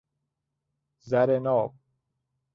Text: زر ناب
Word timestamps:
زر 1.09 1.39
ناب 1.39 1.73